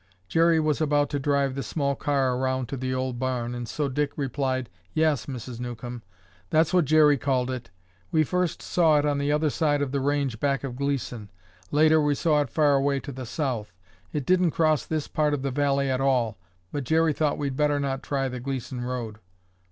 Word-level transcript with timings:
Jerry 0.27 0.59
was 0.59 0.81
about 0.81 1.11
to 1.11 1.19
drive 1.19 1.53
the 1.53 1.61
small 1.61 1.93
car 1.93 2.35
around 2.35 2.65
to 2.69 2.75
the 2.75 2.91
old 2.91 3.19
barn 3.19 3.53
and 3.53 3.69
so 3.69 3.87
Dick 3.87 4.13
replied, 4.15 4.67
"Yes, 4.95 5.27
Mrs. 5.27 5.59
Newcomb. 5.59 6.01
That's 6.49 6.73
what 6.73 6.85
Jerry 6.85 7.19
called 7.19 7.51
it. 7.51 7.69
We 8.11 8.23
first 8.23 8.63
saw 8.63 8.97
it 8.97 9.05
on 9.05 9.19
the 9.19 9.31
other 9.31 9.51
side 9.51 9.79
of 9.79 9.91
the 9.91 9.99
range 9.99 10.39
back 10.39 10.63
of 10.63 10.75
Gleeson. 10.75 11.29
Later 11.69 12.01
we 12.01 12.15
saw 12.15 12.41
it 12.41 12.49
far 12.49 12.73
away 12.73 12.99
to 12.99 13.11
the 13.11 13.27
south. 13.27 13.73
It 14.11 14.25
didn't 14.25 14.49
cross 14.49 14.87
this 14.87 15.07
part 15.07 15.35
of 15.35 15.43
the 15.43 15.51
valley 15.51 15.91
at 15.91 16.01
all, 16.01 16.39
but 16.71 16.83
Jerry 16.83 17.13
thought 17.13 17.37
we'd 17.37 17.55
better 17.55 17.79
not 17.79 18.01
try 18.01 18.27
the 18.27 18.39
Gleeson 18.39 18.81
road." 18.83 19.19